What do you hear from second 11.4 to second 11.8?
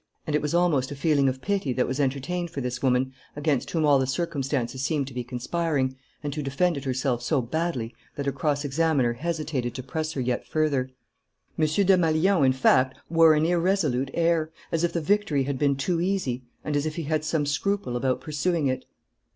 M.